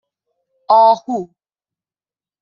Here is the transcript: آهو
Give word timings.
آهو 0.77 1.19